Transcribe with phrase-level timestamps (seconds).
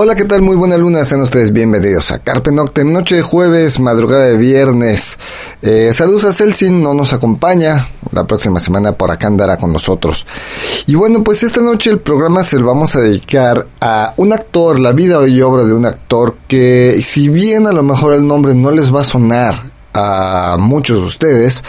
[0.00, 0.42] Hola, ¿qué tal?
[0.42, 5.18] Muy buena luna, sean ustedes bienvenidos a Carpe Noctem, noche de jueves, madrugada de viernes.
[5.60, 10.24] Eh, saludos a Celsin, no nos acompaña, la próxima semana por acá andará con nosotros.
[10.86, 14.78] Y bueno, pues esta noche el programa se lo vamos a dedicar a un actor,
[14.78, 18.54] la vida y obra de un actor que si bien a lo mejor el nombre
[18.54, 19.60] no les va a sonar
[19.94, 21.64] a muchos de ustedes,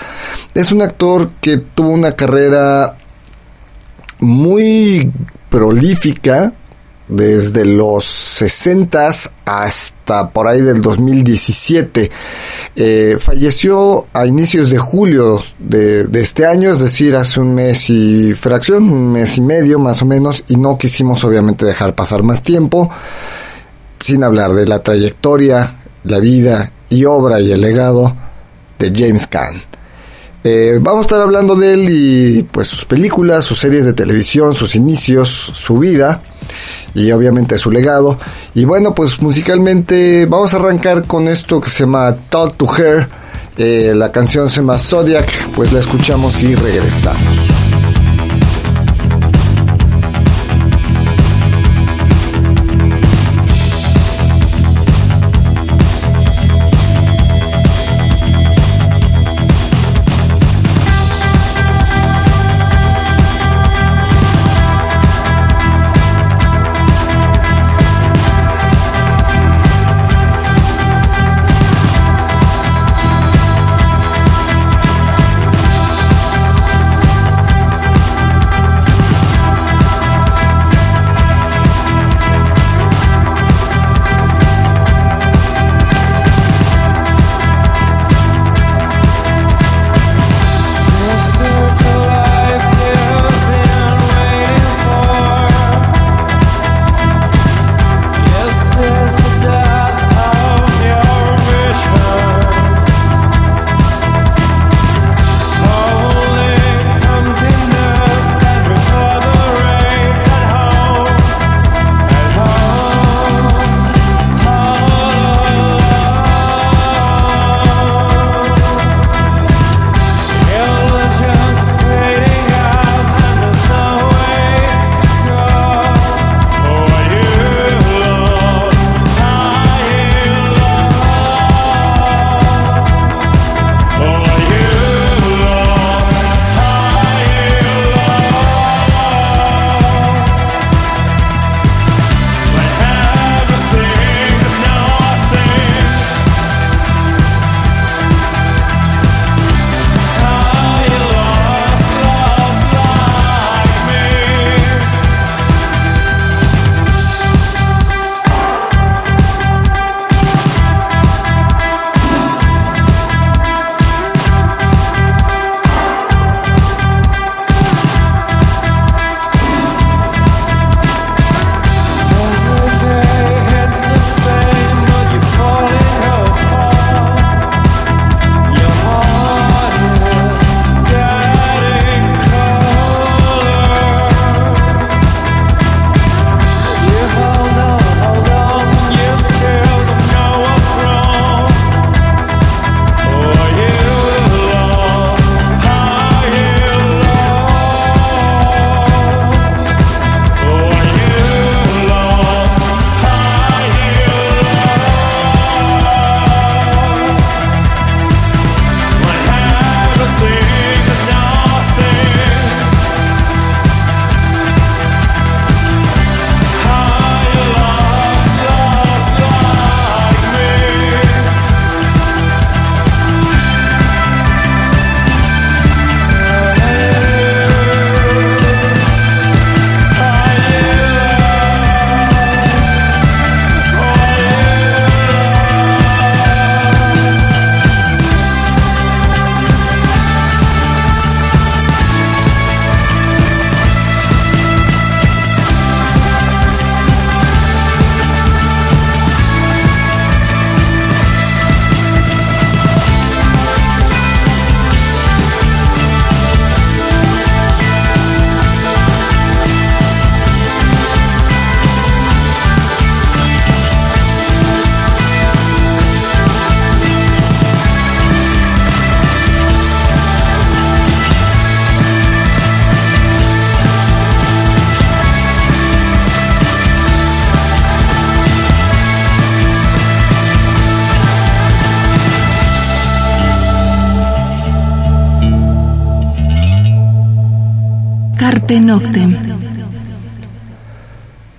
[0.54, 2.96] es un actor que tuvo una carrera
[4.20, 5.12] muy
[5.50, 6.54] prolífica,
[7.10, 9.10] desde los 60
[9.46, 12.12] hasta por ahí del 2017.
[12.76, 18.34] Eh, falleció a inicios de julio de, este año, es decir, hace un mes y
[18.36, 22.44] fracción, un mes y medio más o menos, y no quisimos obviamente dejar pasar más
[22.44, 22.90] tiempo
[24.00, 28.16] sin hablar de la trayectoria, la vida y obra y el legado
[28.78, 29.62] de James Caan.
[30.46, 34.56] Eh, vamos a estar hablando de él y pues sus películas, sus series de televisión,
[34.56, 36.22] sus inicios, su vida
[36.94, 38.18] y obviamente su legado.
[38.54, 43.08] Y bueno, pues musicalmente vamos a arrancar con esto que se llama Talk to Her.
[43.58, 47.39] Eh, la canción se llama Zodiac, pues la escuchamos y regresamos.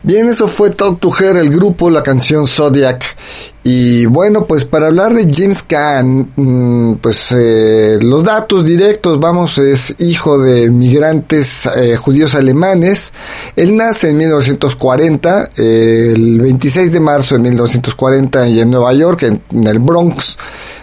[0.03, 3.05] Bien, eso fue Talk to Her, el grupo, la canción Zodiac.
[3.63, 9.59] Y bueno, pues para hablar de James Caan, mm, pues eh, los datos directos, vamos,
[9.59, 13.13] es hijo de migrantes eh, judíos alemanes.
[13.57, 19.43] Él nace en 1940, el 26 de marzo de 1940 y en Nueva York, en,
[19.67, 20.39] el Bronx.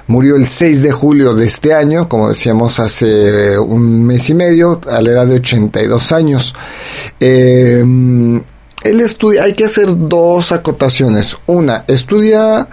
[0.07, 4.80] Murió el 6 de julio de este año, como decíamos hace un mes y medio,
[4.89, 6.56] a la edad de 82 años.
[7.19, 7.83] Eh,
[8.83, 9.04] él
[9.42, 11.38] hay que hacer dos acotaciones.
[11.48, 12.69] Una, estudia,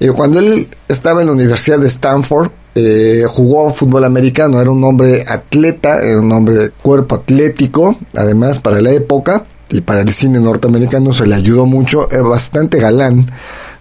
[0.00, 4.82] eh, cuando él estaba en la Universidad de Stanford, eh, jugó fútbol americano, era un
[4.82, 10.10] hombre atleta, era un hombre de cuerpo atlético, además para la época y para el
[10.14, 13.26] cine norteamericano se le ayudó mucho, era bastante galán,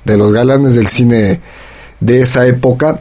[0.03, 1.39] de los galanes del cine
[2.01, 2.99] de esa época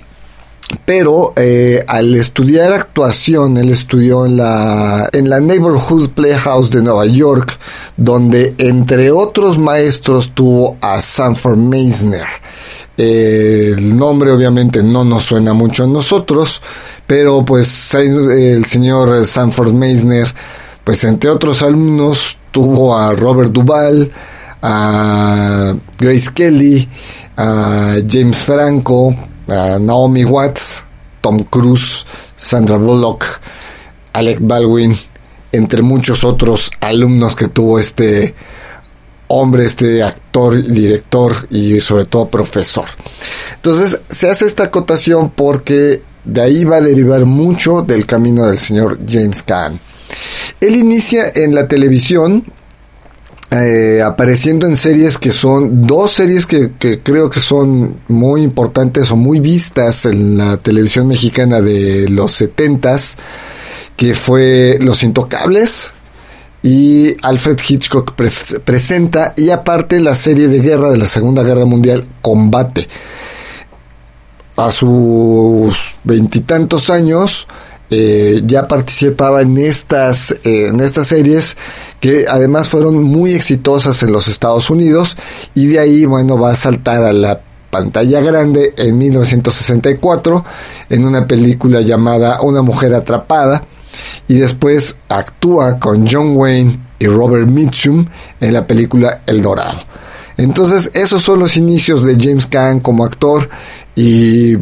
[0.85, 7.07] pero eh, al estudiar actuación, él estudió en la, en la Neighborhood Playhouse de Nueva
[7.07, 7.59] York,
[7.97, 12.27] donde entre otros maestros tuvo a Sanford Meisner.
[12.97, 16.63] Eh, el nombre obviamente no nos suena mucho a nosotros,
[17.07, 20.33] pero pues el señor Sanford Meisner,
[20.85, 24.11] pues entre otros alumnos tuvo a Robert Duvall,
[24.63, 26.89] a Grace Kelly,
[27.37, 29.15] a James Franco,
[29.47, 30.85] Naomi Watts,
[31.21, 32.07] Tom Cruise,
[32.37, 33.25] Sandra Bullock,
[34.13, 34.97] Alec Baldwin,
[35.53, 38.35] entre muchos otros alumnos que tuvo este
[39.29, 42.87] hombre, este actor, director y sobre todo profesor.
[43.57, 48.59] Entonces se hace esta acotación porque de ahí va a derivar mucho del camino del
[48.59, 49.79] señor James Caan.
[50.61, 52.45] Él inicia en la televisión
[53.53, 56.71] eh, apareciendo en series que son dos series que,
[57.03, 63.17] creo que son muy importantes o muy vistas en la televisión mexicana de los setentas
[63.97, 65.93] que fue Los Intocables
[66.63, 68.15] y Alfred Hitchcock
[68.65, 72.87] presenta y aparte la serie de guerra de la Segunda Guerra Mundial Combate.
[74.57, 75.75] A sus
[76.05, 77.49] veintitantos años
[77.91, 81.57] eh, ya participaba en estas, eh, en estas series
[82.01, 85.17] que además fueron muy exitosas en los Estados Unidos
[85.55, 90.45] y de ahí, bueno, va a saltar a la pantalla grande en 1964
[90.89, 93.65] en una película llamada Una mujer atrapada
[94.27, 98.07] y después actúa con John Wayne y Robert Mitchum
[98.41, 99.79] en la película El Dorado.
[100.37, 103.49] Entonces esos son los inicios de James Caan como actor
[103.95, 104.57] y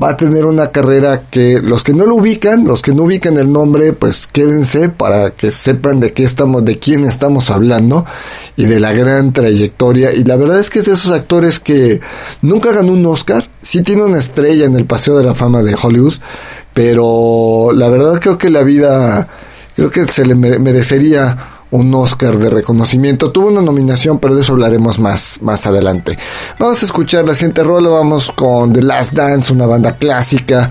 [0.00, 3.38] va a tener una carrera que los que no lo ubican, los que no ubican
[3.38, 8.04] el nombre, pues quédense para que sepan de qué estamos, de quién estamos hablando
[8.56, 10.12] y de la gran trayectoria.
[10.12, 12.00] Y la verdad es que es de esos actores que
[12.42, 15.74] nunca ganó un Oscar, sí tiene una estrella en el Paseo de la Fama de
[15.80, 16.14] Hollywood,
[16.74, 19.28] pero la verdad creo que la vida,
[19.74, 23.30] creo que se le merecería un Oscar de reconocimiento.
[23.30, 26.18] Tuvo una nominación, pero de eso hablaremos más, más adelante.
[26.58, 30.70] Vamos a escuchar la siguiente rola, vamos con The Last Dance, una banda clásica.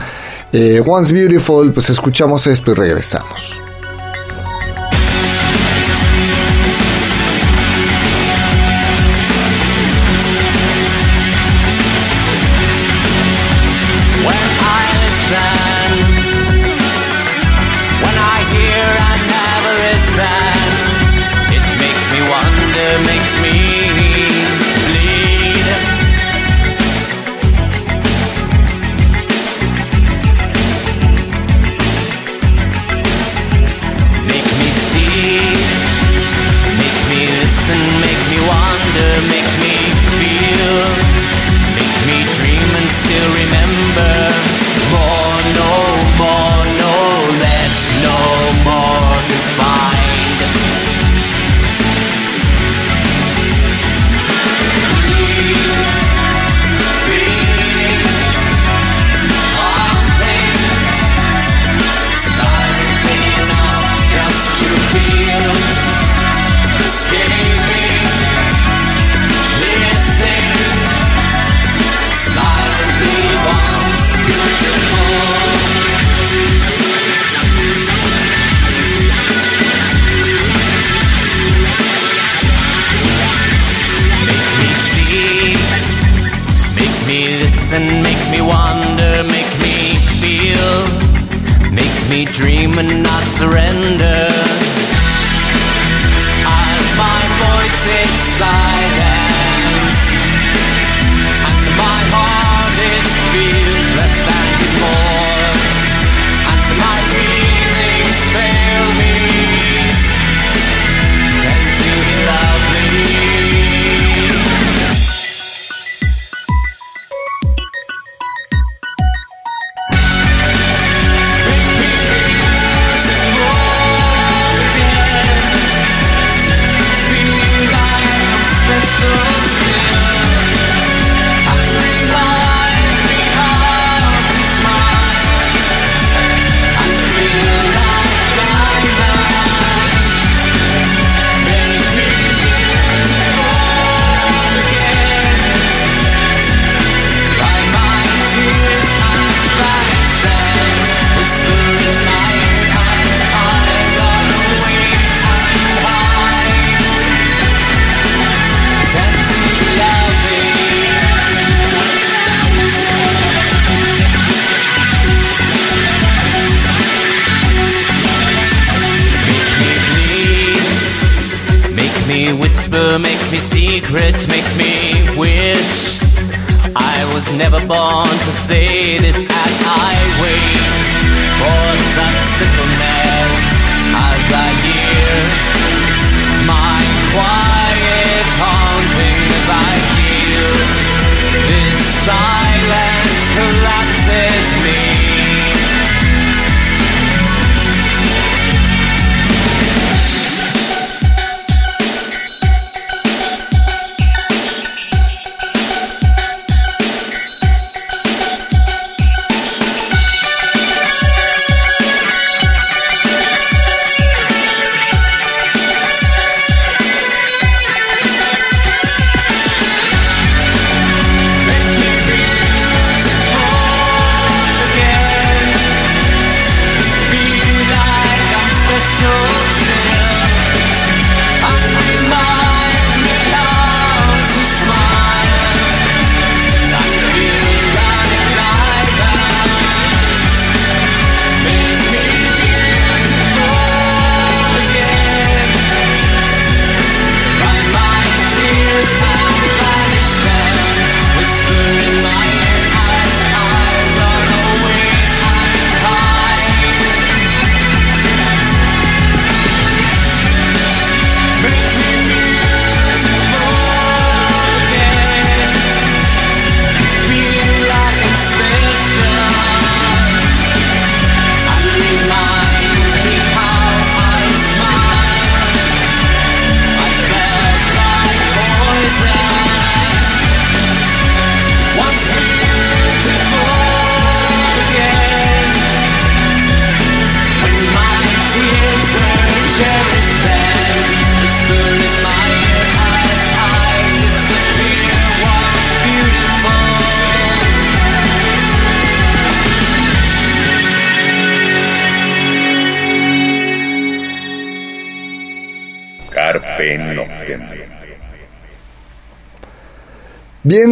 [0.52, 3.65] Eh, Once Beautiful, pues escuchamos esto y regresamos.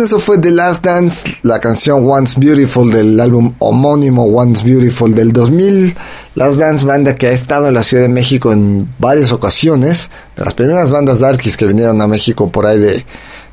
[0.04, 5.32] Eso fue The Last Dance, la canción Once Beautiful del álbum homónimo Once Beautiful del
[5.32, 5.96] 2000.
[6.36, 10.44] Last Dance, banda que ha estado en la Ciudad de México en varias ocasiones, de
[10.44, 13.06] las primeras bandas darkies que vinieron a México por ahí de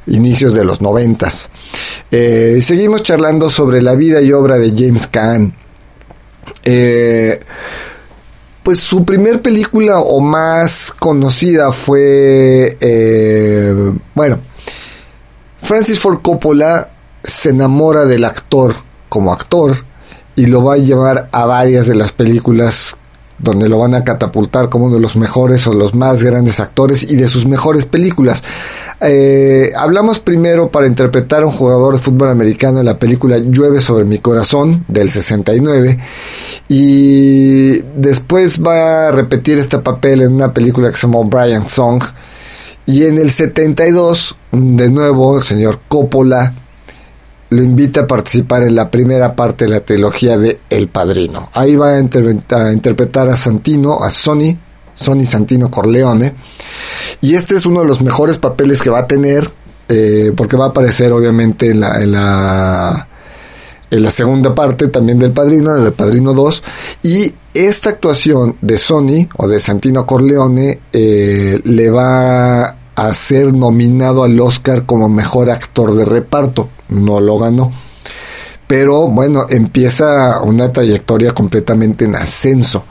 [0.08, 1.50] inicios de los noventas.
[2.10, 5.54] Eh, seguimos charlando sobre la vida y obra de James Caan.
[6.64, 7.38] Eh,
[8.64, 14.40] pues su primer película o más conocida fue, eh, bueno,
[15.70, 16.90] Francis Ford Coppola
[17.22, 18.74] se enamora del actor
[19.08, 19.84] como actor
[20.34, 22.96] y lo va a llevar a varias de las películas
[23.38, 27.12] donde lo van a catapultar como uno de los mejores o los más grandes actores
[27.12, 28.42] y de sus mejores películas.
[29.00, 33.80] Eh, hablamos primero para interpretar a un jugador de fútbol americano en la película Llueve
[33.80, 36.00] sobre mi corazón del 69
[36.66, 42.02] y después va a repetir este papel en una película que se llama Brian Song
[42.90, 46.52] y en el 72, de nuevo, el señor Coppola
[47.50, 51.48] lo invita a participar en la primera parte de la trilogía de El Padrino.
[51.52, 54.58] Ahí va a, interpretar a Santino, a Sonny,
[54.94, 56.34] Sonny Santino Corleone.
[57.20, 59.48] Y este es uno de los mejores papeles que va a tener,
[59.88, 63.08] eh, porque va a aparecer obviamente en la, en la,
[63.90, 66.62] en la segunda parte también del Padrino, en El Padrino 2.
[67.04, 74.24] Y esta actuación de Sonny o de Santino Corleone eh, le va a ser nominado
[74.24, 76.68] al Oscar como mejor actor de reparto.
[76.88, 77.72] No lo ganó.
[78.66, 82.84] Pero bueno, empieza una trayectoria completamente en ascenso.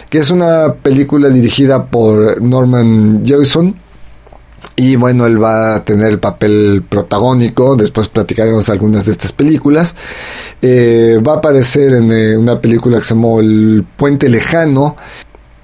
[0.09, 3.86] que es una película dirigida por Norman Jewison
[4.75, 9.95] y bueno, él va a tener el papel protagónico, después platicaremos algunas de estas películas.
[10.61, 14.95] Eh, va a aparecer en eh, una película que se llamó El Puente Lejano.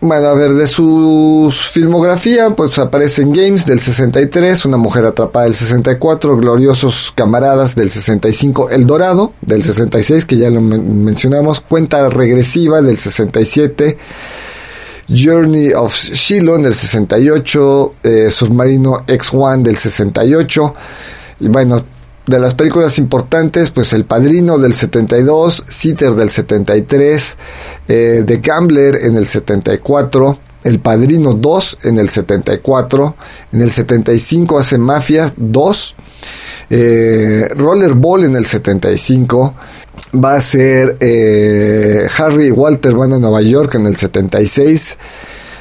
[0.01, 5.45] Bueno, a ver, de su filmografía, pues aparece en Games del 63, Una Mujer Atrapada
[5.45, 12.09] del 64, Gloriosos Camaradas del 65, El Dorado del 66, que ya lo mencionamos, Cuenta
[12.09, 13.97] Regresiva del 67,
[15.07, 20.75] Journey of Shiloh del 68, eh, Submarino X1 del 68.
[21.39, 21.83] Y bueno,
[22.25, 27.37] de las películas importantes, pues El Padrino del 72, Sitter del 73,
[27.87, 33.15] eh, The Gambler en el 74, El Padrino 2 en el 74,
[33.51, 35.95] en el 75 hace Mafia 2,
[36.69, 39.53] eh, Rollerball en el 75,
[40.11, 44.97] va a ser eh, Harry y Walter van a Nueva York en el 76,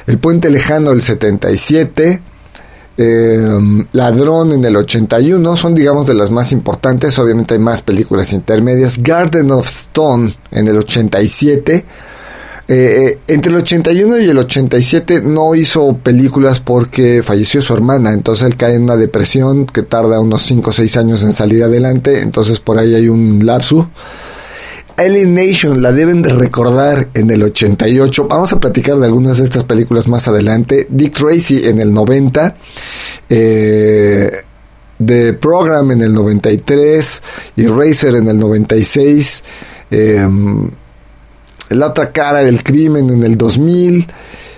[0.07, 2.21] El Puente Lejano el 77,
[2.95, 8.33] eh, Ladrón en el 81, son digamos de las más importantes, obviamente hay más películas
[8.33, 11.85] intermedias, Garden of Stone en el 87,
[12.67, 18.45] eh, entre el 81 y el 87 no hizo películas porque falleció su hermana, entonces
[18.47, 22.21] él cae en una depresión que tarda unos 5 o 6 años en salir adelante,
[22.21, 23.89] entonces por ahí hay un lapso.
[24.97, 28.27] Alien Nation la deben de recordar en el 88.
[28.27, 30.87] Vamos a platicar de algunas de estas películas más adelante.
[30.89, 32.55] Dick Tracy en el 90.
[33.29, 34.31] Eh,
[35.03, 37.23] The Program en el 93.
[37.57, 39.43] Eraser en el 96.
[39.89, 40.27] Eh,
[41.69, 44.07] la otra cara del crimen en el 2000.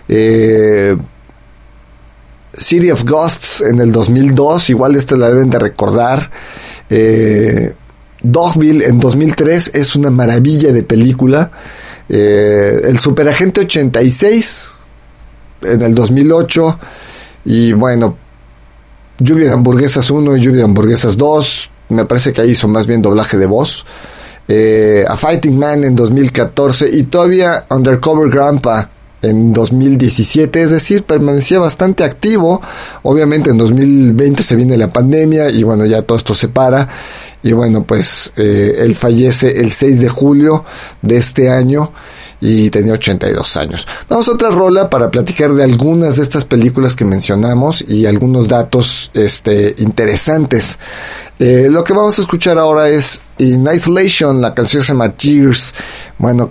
[0.07, 0.97] Eh,
[2.53, 4.69] City of Ghosts en el 2002.
[4.69, 6.29] Igual esta la deben de recordar.
[6.89, 7.73] Eh,
[8.31, 11.51] Dogville en 2003 es una maravilla de película.
[12.09, 14.71] Eh, el Superagente 86
[15.63, 16.79] en el 2008.
[17.45, 18.17] Y bueno,
[19.19, 21.71] Lluvia de Hamburguesas 1 y Lluvia de Hamburguesas 2.
[21.89, 23.85] Me parece que ahí hizo más bien doblaje de voz.
[24.47, 28.89] Eh, a Fighting Man en 2014 y todavía Undercover Grandpa
[29.23, 32.61] en 2017, es decir, permanecía bastante activo.
[33.01, 36.87] Obviamente en 2020 se viene la pandemia y bueno, ya todo esto se para.
[37.45, 40.65] Y bueno, pues eh, él fallece el 6 de julio
[41.03, 41.91] de este año
[42.41, 43.87] y tenía 82 años.
[44.09, 48.47] Vamos a otra rola para platicar de algunas de estas películas que mencionamos y algunos
[48.47, 50.79] datos este, interesantes.
[51.37, 55.75] Eh, lo que vamos a escuchar ahora es In Isolation, la canción se llama Tears.
[56.17, 56.49] Bueno,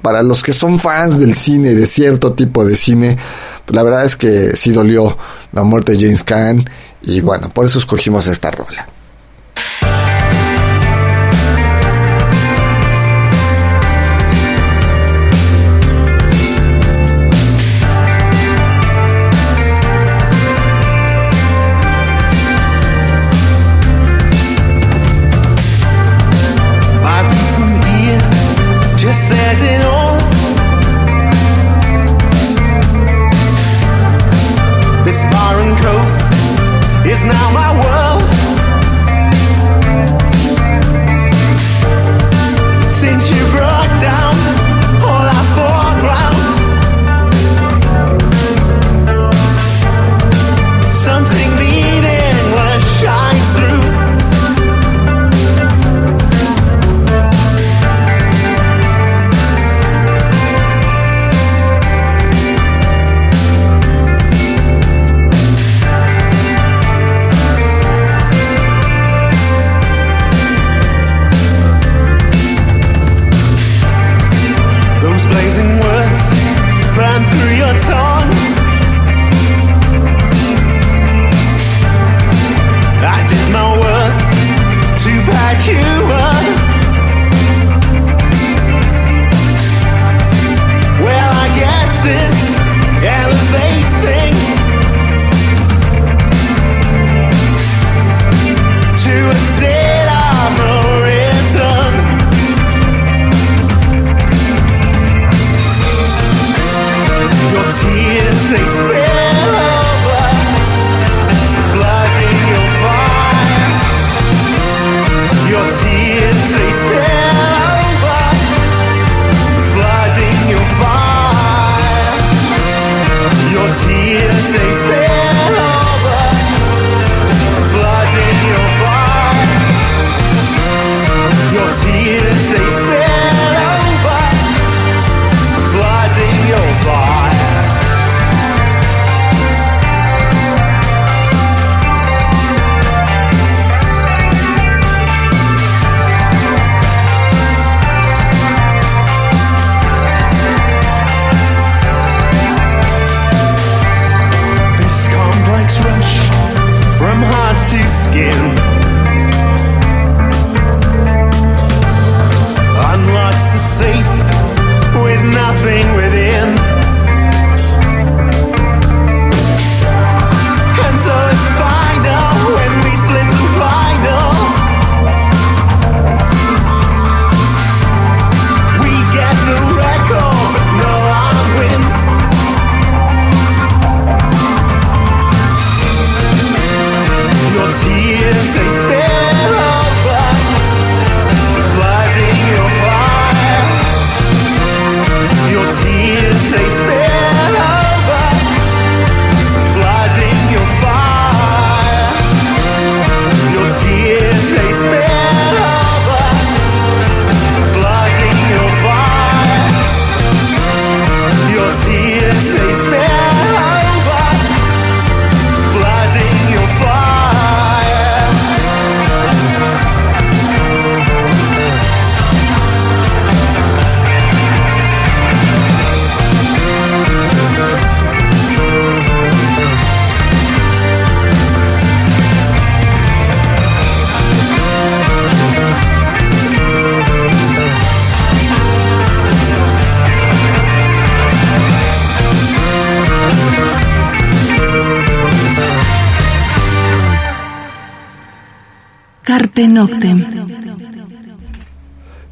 [0.00, 3.18] para los que son fans del cine, de cierto tipo de cine,
[3.66, 5.18] la verdad es que sí dolió
[5.52, 6.64] la muerte de James Caan
[7.02, 8.88] y bueno, por eso escogimos esta rola.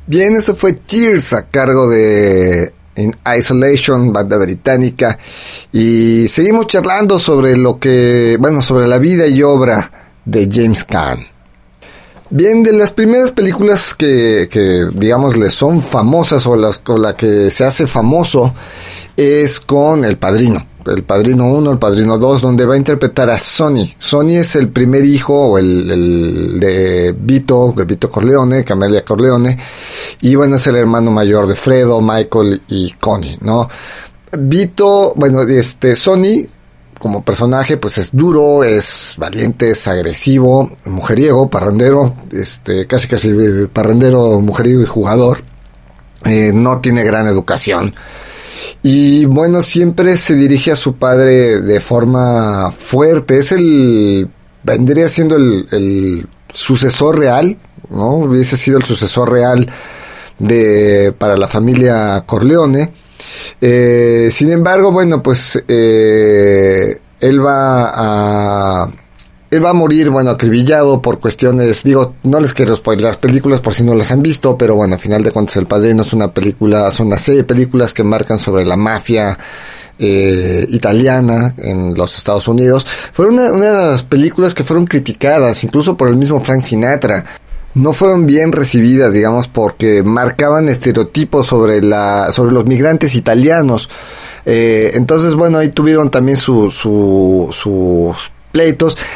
[0.07, 5.19] Bien, eso fue Tears a cargo de In Isolation, banda británica.
[5.73, 9.91] Y seguimos charlando sobre lo que, bueno, sobre la vida y obra
[10.25, 11.19] de James Caan.
[12.31, 17.17] Bien, de las primeras películas que, que digamos, le son famosas o las con la
[17.17, 18.55] que se hace famoso
[19.17, 20.67] es con El Padrino.
[20.87, 23.95] El Padrino 1, El Padrino 2, donde va a interpretar a Sonny.
[23.99, 29.59] Sonny es el primer hijo o el, el, de Vito, de Vito Corleone, Camelia Corleone,
[30.21, 33.69] y bueno, es el hermano mayor de Fredo, Michael y Connie, ¿no?
[34.39, 36.49] Vito, bueno, este, Sonny,
[36.99, 43.35] como personaje, pues es duro, es valiente, es agresivo, mujeriego, parrandero, este, casi casi
[43.73, 45.43] parrandero, mujeriego y jugador.
[46.25, 47.95] Eh, no tiene gran educación.
[48.83, 53.39] Y bueno, siempre se dirige a su padre de forma fuerte.
[53.39, 54.29] Es el.
[54.63, 57.59] vendría siendo el, sucesor real,
[57.91, 58.15] ¿no?
[58.15, 59.71] Hubiese sido el sucesor real
[60.39, 62.93] de para la familia Corleone.
[63.61, 68.91] Eh, sin embargo, bueno, pues eh, él va a
[69.51, 73.61] él va a morir, bueno, acribillado por cuestiones, digo, no les quiero spoiler las películas
[73.61, 76.13] por si no las han visto, pero bueno, a final de cuentas El Padrino es
[76.13, 79.39] una película, son una serie de películas que marcan sobre la mafia
[79.99, 82.87] eh, italiana en los Estados Unidos.
[83.13, 87.25] Fueron una, de las películas que fueron criticadas, incluso por el mismo Frank Sinatra
[87.75, 93.91] no fueron bien recibidas, digamos, porque marcaban estereotipos sobre la, sobre los migrantes italianos.
[94.47, 98.33] Eh, entonces, bueno, ahí tuvieron también su, su, sus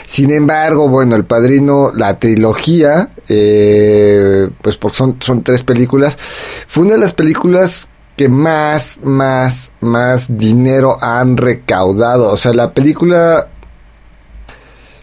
[0.07, 6.19] Sin embargo, bueno, El Padrino, la trilogía, eh, pues son, son tres películas,
[6.67, 12.31] fue una de las películas que más, más, más dinero han recaudado.
[12.31, 13.49] O sea, la película...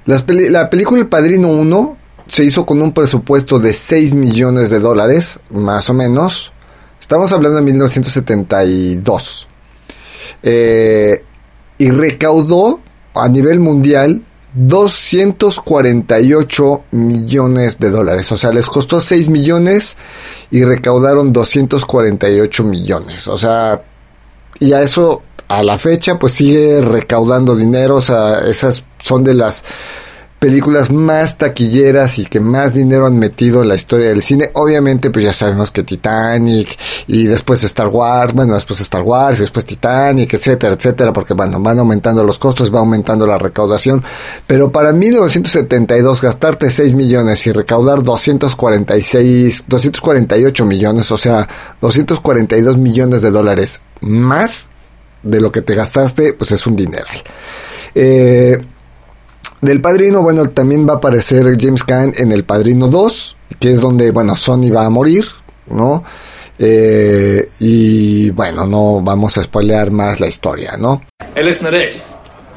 [0.05, 1.97] Las la película El Padrino 1
[2.27, 6.53] se hizo con un presupuesto de 6 millones de dólares, más o menos.
[6.99, 9.47] Estamos hablando de 1972.
[10.43, 11.23] Eh,
[11.79, 12.81] y recaudó
[13.15, 14.21] a nivel mundial
[14.57, 18.31] 248 millones de dólares.
[18.31, 19.97] O sea, les costó 6 millones
[20.49, 23.27] y recaudaron 248 millones.
[23.27, 23.83] O sea,
[24.59, 27.97] y a eso, a la fecha, pues sigue recaudando dinero.
[27.97, 29.63] O sea, esas son de las
[30.39, 34.51] películas más taquilleras y que más dinero han metido en la historia del cine.
[34.53, 39.41] Obviamente, pues ya sabemos que Titanic y después Star Wars, bueno, después Star Wars y
[39.41, 44.03] después Titanic, etcétera, etcétera, porque bueno, van aumentando los costos, va aumentando la recaudación.
[44.45, 51.47] Pero para 1972 gastarte 6 millones y recaudar 246, 248 millones, o sea,
[51.81, 54.69] 242 millones de dólares más
[55.23, 57.23] de lo que te gastaste, pues es un dineral.
[57.95, 58.61] Eh,
[59.61, 63.81] del Padrino, bueno, también va a aparecer James Caan en El Padrino 2, que es
[63.81, 65.25] donde, bueno, Sony va a morir,
[65.67, 66.03] ¿no?
[66.59, 71.03] Eh, y bueno, no vamos a spoilear más la historia, ¿no?
[71.35, 72.03] Hey, listen to this.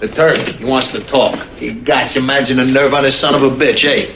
[0.01, 1.35] The Turk, he wants to talk.
[1.61, 4.07] You gosh, imagine the nerve on this son of a bitch, eh?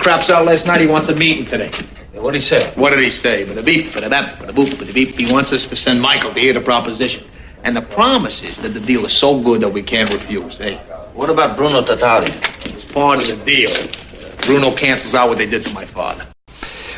[0.00, 1.70] Craps out last night, he wants a meeting today.
[2.14, 2.72] What did he say?
[2.76, 3.44] What did he say?
[3.44, 5.18] But a beep, but a bap, but a boop, but a beep.
[5.18, 7.24] He wants us to send Michael to hear the proposition.
[7.64, 10.78] And the promise is that the deal is so good that we can't refuse, eh?
[11.14, 12.32] What about Bruno Tatari?
[12.66, 13.70] It's part of the deal.
[14.44, 16.26] Bruno cancels out what they did to my father.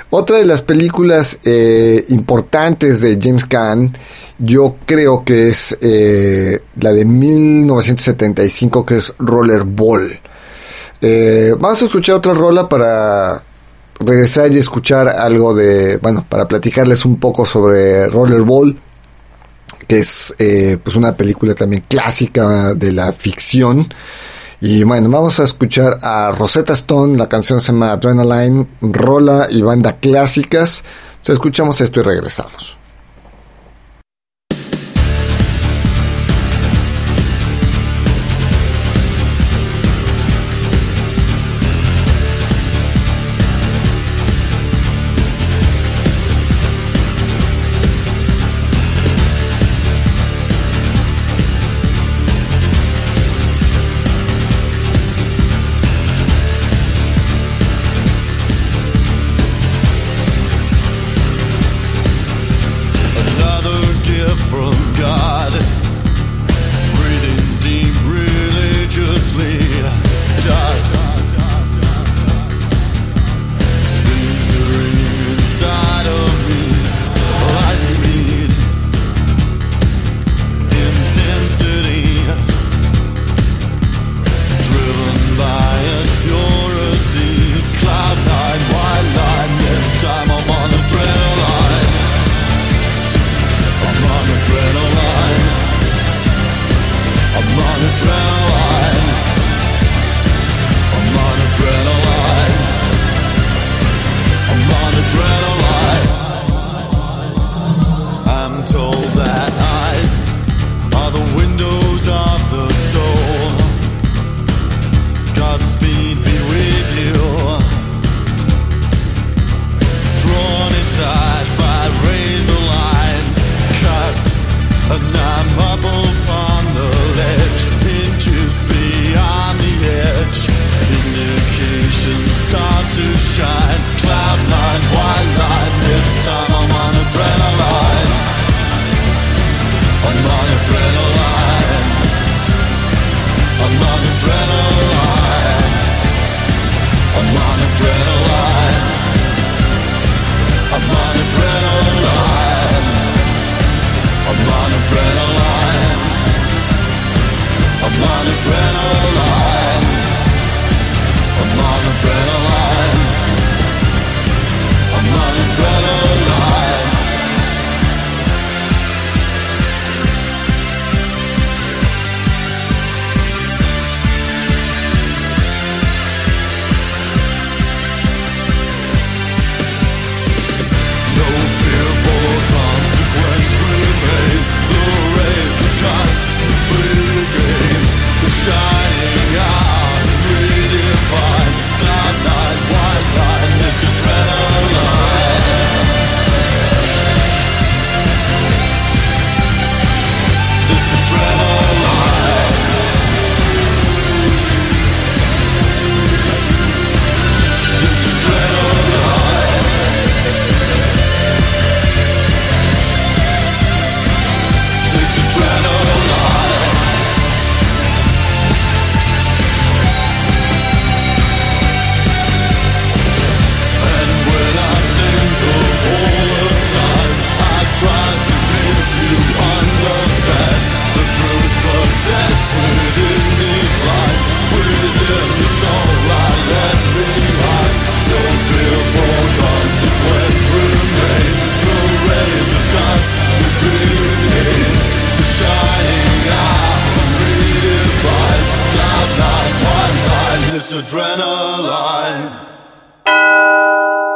[0.08, 3.92] Otra de las películas eh, importantes de James Caan,
[4.38, 10.20] yo creo que es eh, la de 1975, que es Rollerball.
[11.02, 13.42] Eh, vamos a escuchar otra rola para
[14.00, 18.80] regresar y escuchar algo de, bueno, para platicarles un poco sobre Rollerball,
[19.86, 23.86] que es eh, pues una película también clásica de la ficción.
[24.60, 29.62] Y bueno, vamos a escuchar a Rosetta Stone, la canción se llama Adrenaline, rola y
[29.62, 30.82] banda clásicas.
[31.10, 32.78] Entonces escuchamos esto y regresamos.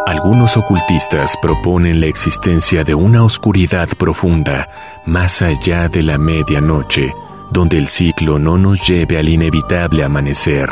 [0.07, 4.69] Algunos ocultistas proponen la existencia de una oscuridad profunda
[5.07, 7.15] más allá de la medianoche,
[7.51, 10.69] donde el ciclo no nos lleve al inevitable amanecer.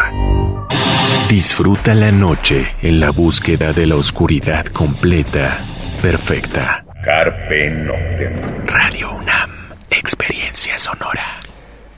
[1.28, 5.58] Disfruta la noche en la búsqueda de la oscuridad completa,
[6.02, 6.84] perfecta.
[7.04, 8.64] Carpe Noctem.
[8.66, 9.50] Radio UNAM,
[9.90, 11.40] experiencia sonora.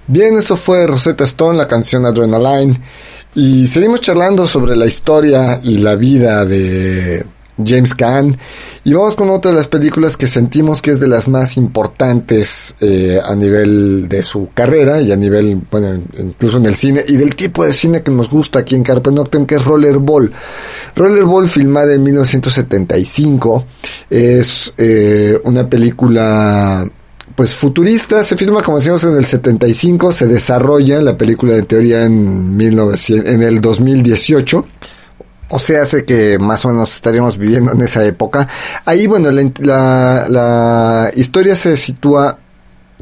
[0.06, 2.76] Bien, eso fue Rosetta Stone, la canción Adrenaline.
[3.34, 7.24] Y seguimos charlando sobre la historia y la vida de
[7.64, 8.36] James Caan.
[8.82, 12.74] Y vamos con otra de las películas que sentimos que es de las más importantes
[12.80, 17.16] eh, a nivel de su carrera y a nivel, bueno, incluso en el cine y
[17.16, 20.32] del tipo de cine que nos gusta aquí en Carpe Noctem, que es Rollerball.
[20.96, 23.64] Rollerball, filmada en 1975,
[24.08, 26.90] es eh, una película
[27.34, 32.04] pues futurista, se filma como decimos en el 75, se desarrolla la película de teoría
[32.04, 34.66] en, 1900, en el 2018.
[35.52, 38.46] O sea, hace que más o menos estaríamos viviendo en esa época.
[38.84, 42.38] Ahí, bueno, la, la, historia se sitúa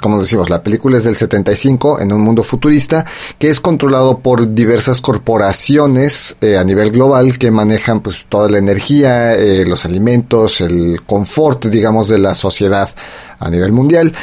[0.01, 3.05] como decimos, la película es del 75 en un mundo futurista
[3.39, 8.59] que es controlado por diversas corporaciones eh, a nivel global que manejan pues toda la
[8.59, 12.89] energía, eh, los alimentos, el confort, digamos, de la sociedad
[13.39, 14.15] a nivel mundial.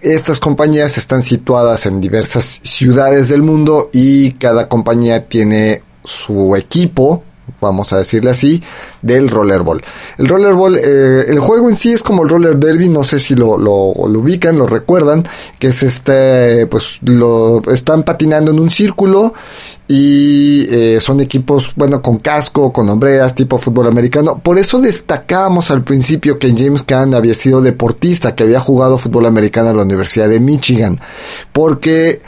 [0.00, 7.22] Estas compañías están situadas en diversas ciudades del mundo y cada compañía tiene su equipo
[7.60, 8.62] vamos a decirle así,
[9.02, 9.82] del rollerball.
[10.18, 13.34] El rollerball, eh, el juego en sí es como el roller derby, no sé si
[13.34, 15.24] lo, lo, ubican, lo recuerdan,
[15.58, 19.34] que es este, pues lo están patinando en un círculo
[19.88, 24.38] y eh, son equipos, bueno, con casco, con hombreras, tipo fútbol americano.
[24.38, 29.26] Por eso destacábamos al principio que James Caan había sido deportista, que había jugado fútbol
[29.26, 30.98] americano en la Universidad de Michigan,
[31.52, 32.20] porque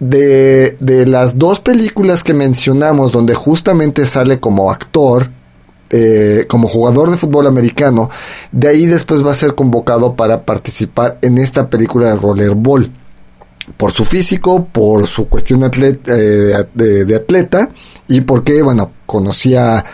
[0.00, 5.30] de, de las dos películas que mencionamos donde justamente sale como actor,
[5.96, 8.10] eh, como jugador de fútbol americano,
[8.50, 12.90] de ahí después va a ser convocado para participar en esta película de rollerball.
[13.76, 17.70] Por su físico, por su cuestión atleta, eh, de, atleta
[18.08, 19.84] y porque, bueno, conocía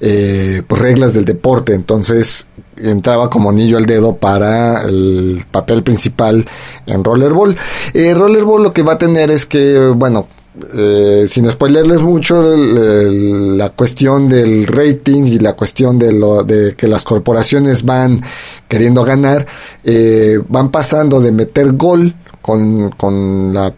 [0.00, 1.74] eh, pues, reglas del deporte.
[1.74, 2.46] Entonces,
[2.82, 6.44] entraba como anillo al dedo para el papel principal
[6.86, 7.56] en Rollerball.
[7.94, 10.26] Eh, Rollerball lo que va a tener es que, bueno,
[10.74, 16.88] eh, sin spoilerles mucho, la cuestión del rating y la cuestión de, lo, de que
[16.88, 18.20] las corporaciones van
[18.68, 19.46] queriendo ganar,
[19.82, 23.72] eh, van pasando de meter gol con, con la,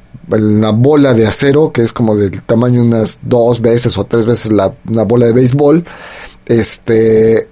[0.72, 4.74] bola de acero, que es como del tamaño unas dos veces o tres veces la,
[4.88, 5.84] una bola de béisbol,
[6.46, 7.48] este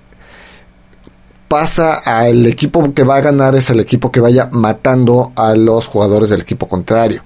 [1.52, 5.86] pasa al equipo que va a ganar es el equipo que vaya matando a los
[5.86, 7.22] jugadores del equipo contrario.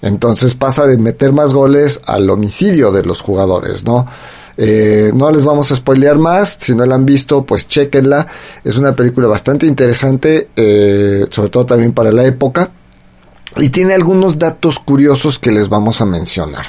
[0.00, 4.06] Entonces pasa de meter más goles al homicidio de los jugadores, ¿no?
[4.56, 8.26] Eh, no les vamos a spoilear más, si no la han visto, pues chequenla.
[8.64, 12.70] Es una película bastante interesante, eh, sobre todo también para la época.
[13.58, 16.64] Y tiene algunos datos curiosos que les vamos a mencionar.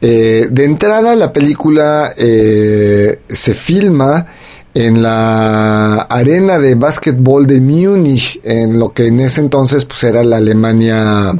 [0.00, 4.26] Eh, de entrada, la película se filma
[4.74, 10.22] en la arena de básquetbol de Múnich, en lo que en ese entonces pues, era
[10.24, 11.34] la Alemania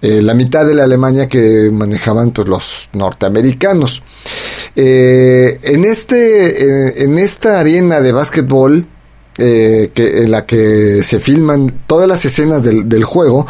[0.00, 4.02] eh, la mitad de la Alemania que manejaban pues, los norteamericanos.
[4.76, 8.86] Eh, en, este, eh, en esta arena de básquetbol,
[9.36, 13.46] que, en la que se filman todas las escenas del, juego,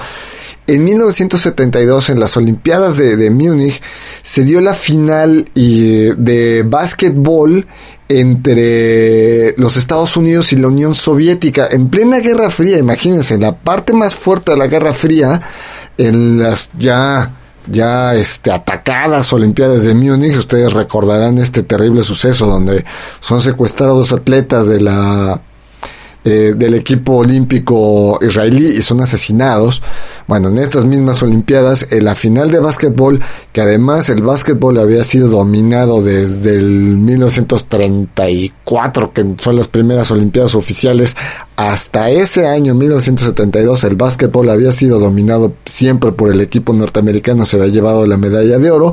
[0.68, 3.82] en 1972, en las Olimpiadas de, Múnich,
[4.22, 7.66] se dio la final de básquetbol
[8.08, 12.78] entre los Estados Unidos y la Unión Soviética en plena Guerra Fría.
[12.78, 15.40] Imagínense, la parte más fuerte de la Guerra Fría
[15.96, 17.32] en las ya
[17.70, 22.84] ya este, atacadas Olimpiadas de Múnich, ustedes recordarán este terrible suceso donde
[23.20, 25.42] son secuestrados atletas de la
[26.24, 29.80] eh, del equipo olímpico israelí y son asesinados.
[30.26, 33.20] Bueno, en estas mismas Olimpiadas, en la final de básquetbol,
[33.52, 40.54] que además el básquetbol había sido dominado desde el 1934, que son las primeras Olimpiadas
[40.54, 41.16] oficiales,
[41.56, 47.56] hasta ese año, 1972, el básquetbol había sido dominado siempre por el equipo norteamericano, se
[47.56, 48.92] había llevado la medalla de oro,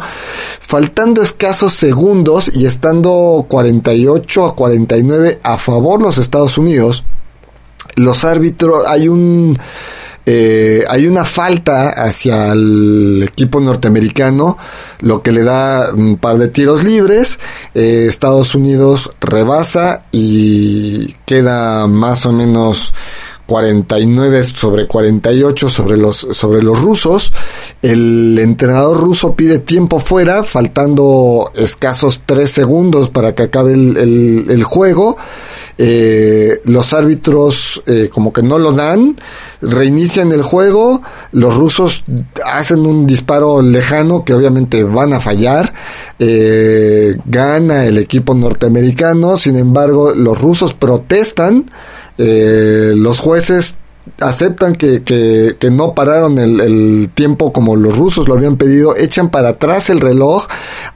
[0.61, 7.03] faltando escasos segundos y estando 48 a 49 a favor los Estados Unidos,
[7.95, 9.57] los árbitros, hay un...
[10.27, 14.57] Eh, hay una falta hacia el equipo norteamericano,
[15.01, 17.37] lo que le da un par de tiros libres.
[17.75, 22.91] Eh, Estados Unidos rebasa y queda más o menos
[23.45, 27.31] 49 sobre 48 sobre los, sobre los rusos.
[27.81, 34.63] El entrenador ruso pide tiempo fuera, faltando escasos 3 segundos para que acabe el, el
[34.63, 35.17] juego.
[35.77, 39.17] Eh, los árbitros eh, como que no lo dan,
[39.61, 41.01] reinician el juego,
[41.33, 42.05] los rusos
[42.45, 45.73] hacen un disparo lejano que obviamente van a fallar,
[46.17, 51.69] eh, gana el equipo norteamericano, sin embargo los rusos protestan,
[52.17, 53.77] los jueces
[54.21, 59.29] aceptan que, que, no pararon el, el, tiempo como los rusos lo habían pedido, echan
[59.29, 60.47] para atrás el reloj,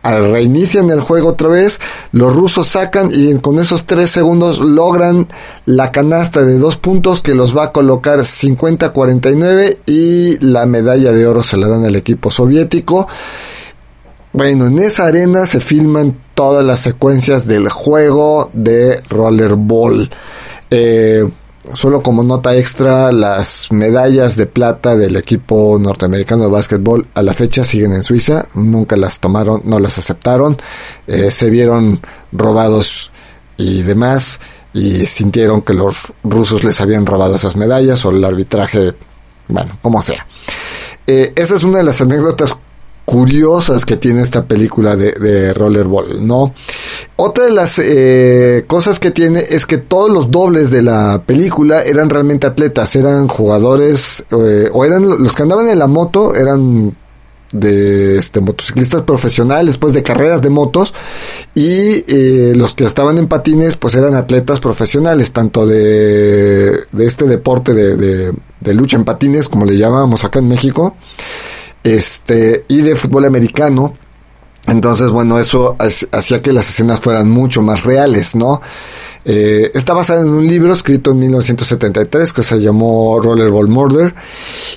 [0.04, 1.80] reinician el juego otra vez,
[2.12, 5.28] los rusos sacan y con esos tres segundos logran
[5.66, 11.28] la canasta de dos puntos que los va a colocar 50-49 y la medalla de
[11.28, 13.08] oro se la dan al equipo soviético.
[14.32, 20.10] Bueno, en esa arena se filman todas las secuencias del juego de rollerball.
[20.70, 21.28] Eh,
[21.74, 27.34] Solo como nota extra, las medallas de plata del equipo norteamericano de básquetbol a la
[27.34, 30.58] fecha siguen en Suiza, nunca las tomaron, no las aceptaron,
[31.08, 32.00] eh, se vieron
[32.32, 33.12] robados
[33.58, 34.40] y demás
[34.74, 38.96] y sintieron que los rusos les habían robado esas medallas o el arbitraje,
[39.48, 40.26] bueno, como sea.
[41.06, 42.56] Eh, esa es una de las anécdotas
[43.10, 46.54] curiosas que tiene esta película de, Rollerball, ¿no?
[47.16, 51.82] Otra de las eh, cosas que tiene es que todos los dobles de la película
[51.82, 56.96] eran realmente atletas, eran jugadores, eh, o eran los que andaban en la moto, eran
[57.52, 60.94] de este, motociclistas profesionales, pues de carreras de motos,
[61.56, 67.26] y eh, los que estaban en patines, pues eran atletas profesionales, tanto de, de este
[67.26, 70.96] deporte de, de lucha en patines, como le llamábamos acá en México,
[71.84, 73.94] este, y de fútbol americano.
[74.68, 75.76] Entonces, bueno, eso
[76.12, 78.62] hacía que las escenas fueran mucho más reales, ¿no?
[79.26, 84.14] Eh, está basada en un libro escrito en 1973 que se llamó Rollerball Murder.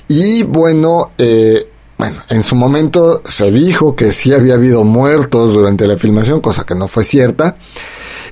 [0.07, 5.87] Y bueno, eh, bueno, en su momento se dijo que sí había habido muertos durante
[5.87, 7.57] la filmación, cosa que no fue cierta.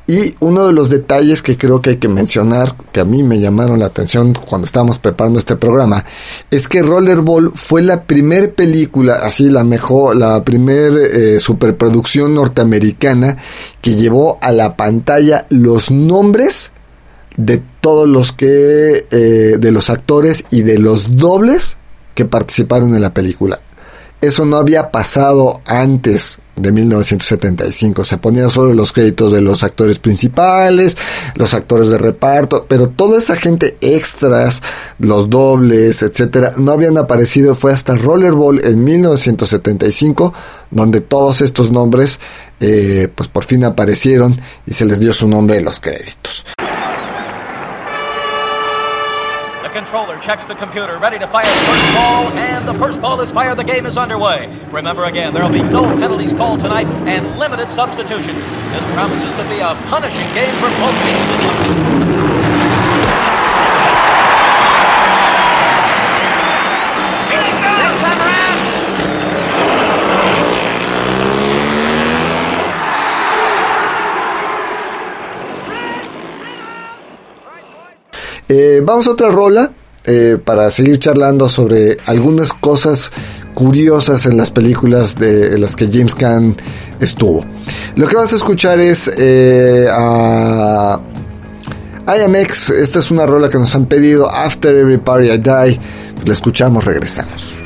[0.08, 3.40] Y uno de los detalles que creo que hay que mencionar, que a mí me
[3.40, 6.04] llamaron la atención cuando estábamos preparando este programa,
[6.50, 13.38] es que Rollerball fue la primer película, así la mejor, la primer eh, superproducción norteamericana
[13.80, 16.72] que llevó a la pantalla los nombres
[17.38, 21.78] de todos los que, eh, de los actores y de los dobles
[22.16, 23.62] que participaron en la película.
[24.20, 28.06] Eso no había pasado antes de 1975.
[28.06, 30.98] Se ponían solo los créditos de los actores principales,
[31.36, 34.62] los actores de reparto, pero toda esa gente extras,
[35.00, 37.56] los dobles, etcétera, no habían aparecido.
[37.56, 40.34] Fue hasta Rollerball en 1975
[40.72, 42.20] donde todos estos nombres,
[42.60, 46.46] eh, pues por fin aparecieron y se les dio su nombre en los créditos.
[49.72, 53.32] Controller checks the computer, ready to fire the first ball, and the first ball is
[53.32, 53.58] fired.
[53.58, 54.48] The game is underway.
[54.72, 58.38] Remember again, there will be no penalties called tonight and limited substitutions.
[58.72, 62.11] This promises to be a punishing game for both teams.
[78.54, 79.72] Eh, vamos a otra rola
[80.04, 83.10] eh, para seguir charlando sobre algunas cosas
[83.54, 86.58] curiosas en las películas de las que James Caan
[87.00, 87.46] estuvo.
[87.96, 91.00] Lo que vas a escuchar es eh, a
[92.06, 92.72] IMX.
[92.72, 94.30] Esta es una rola que nos han pedido.
[94.30, 95.80] After Every Party I Die.
[96.26, 97.58] La escuchamos, regresamos.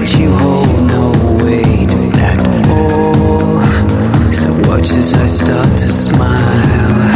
[0.00, 0.87] watch
[4.96, 7.07] as I start to smile.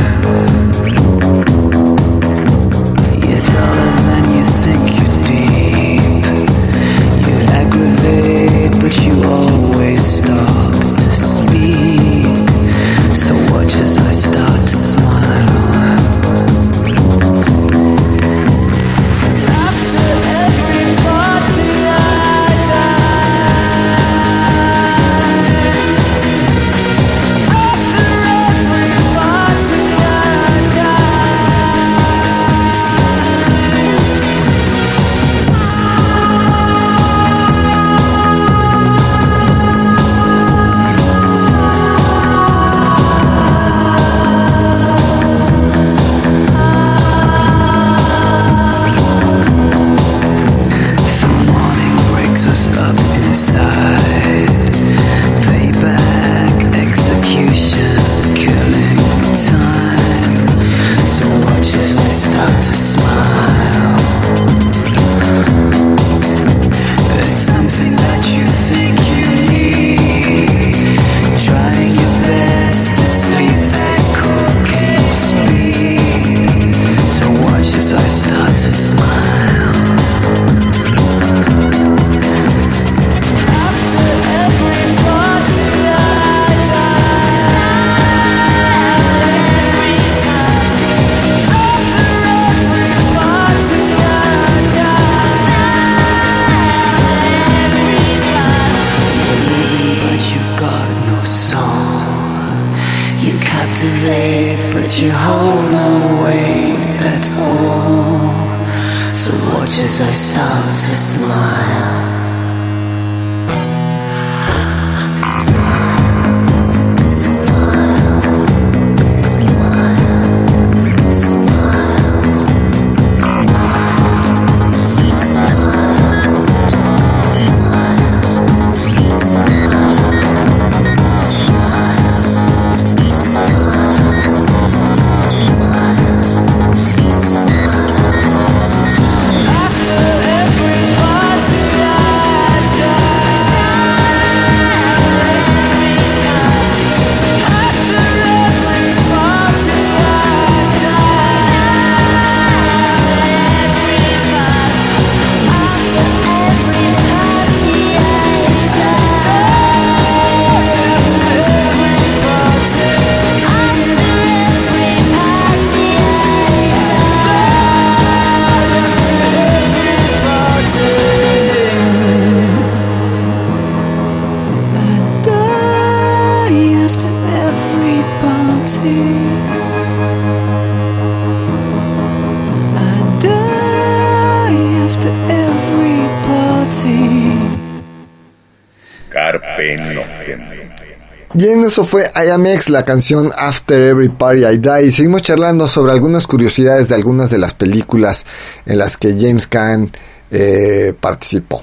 [191.73, 194.89] Eso fue IMX, la canción After Every Party I Die.
[194.89, 198.27] Y seguimos charlando sobre algunas curiosidades de algunas de las películas
[198.67, 199.91] en las que James Caan
[200.31, 201.63] eh, participó.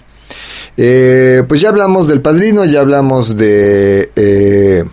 [0.78, 4.84] Eh, pues ya hablamos del padrino, ya hablamos de, eh,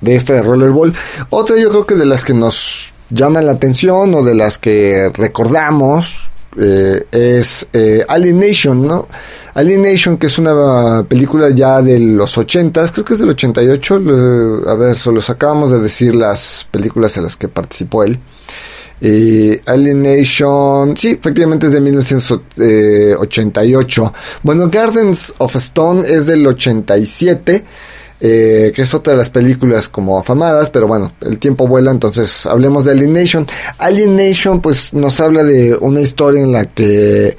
[0.00, 0.92] de esta de Rollerball.
[1.30, 5.12] Otra yo creo que de las que nos llaman la atención o de las que
[5.14, 9.06] recordamos es eh, Alien Nation, ¿no?
[9.58, 14.02] Alien Nation, que es una película ya de los 80, creo que es del 88,
[14.68, 18.20] a ver, solo acabamos de decir las películas en las que participó él.
[19.00, 24.14] Eh, Alien Nation, sí, efectivamente es de 1988.
[24.44, 27.64] Bueno, Gardens of Stone es del 87.
[28.20, 32.46] Eh, que es otra de las películas como afamadas, pero bueno, el tiempo vuela, entonces
[32.46, 33.46] hablemos de Alien Nation.
[33.78, 37.36] Alien Nation pues nos habla de una historia en la que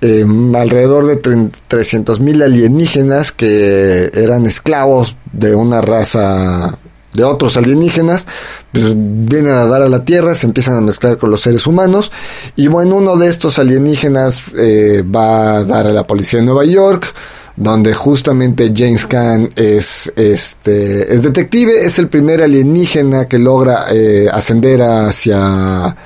[0.00, 6.78] em, alrededor de 300.000 alienígenas que eran esclavos de una raza
[7.12, 8.26] de otros alienígenas,
[8.72, 12.12] pues vienen a dar a la Tierra, se empiezan a mezclar con los seres humanos,
[12.54, 16.66] y bueno, uno de estos alienígenas eh, va a dar a la policía de Nueva
[16.66, 17.06] York,
[17.56, 24.28] donde justamente James Caan es este es detective, es el primer alienígena que logra eh,
[24.30, 25.96] ascender hacia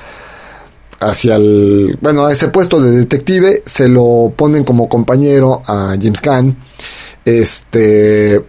[1.01, 6.21] hacia el bueno a ese puesto de detective, se lo ponen como compañero a James
[6.21, 6.57] Caan,
[7.25, 8.45] este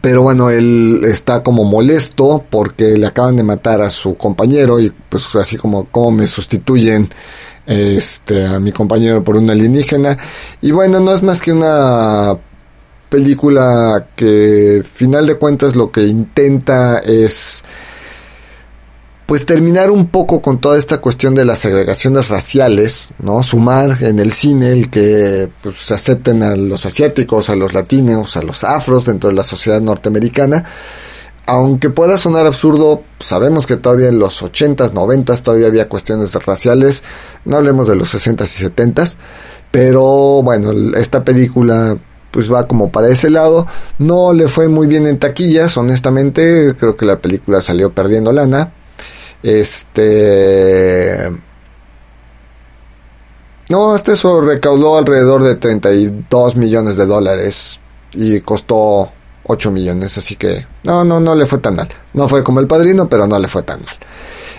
[0.00, 4.90] pero bueno, él está como molesto porque le acaban de matar a su compañero y
[5.08, 7.10] pues así como, como me sustituyen
[7.66, 10.16] este, a mi compañero por un alienígena.
[10.62, 12.38] Y bueno, no es más que una
[13.10, 17.62] película que, final de cuentas, lo que intenta es
[19.32, 23.42] pues terminar un poco con toda esta cuestión de las segregaciones raciales, ¿no?
[23.42, 28.36] Sumar en el cine el que pues, se acepten a los asiáticos, a los latinos,
[28.36, 30.64] a los afros dentro de la sociedad norteamericana
[31.46, 37.02] aunque pueda sonar absurdo, sabemos que todavía en los 80s, 90s todavía había cuestiones raciales,
[37.46, 39.16] no hablemos de los 60s y 70s,
[39.70, 41.96] pero bueno, esta película
[42.30, 43.66] pues va como para ese lado,
[43.96, 48.74] no le fue muy bien en taquillas, honestamente, creo que la película salió perdiendo lana.
[49.42, 51.30] Este
[53.72, 57.80] no, hasta eso recaudó alrededor de 32 millones de dólares
[58.12, 59.10] y costó
[59.44, 61.88] 8 millones, así que no, no, no le fue tan mal.
[62.12, 63.94] No fue como El Padrino, pero no le fue tan mal.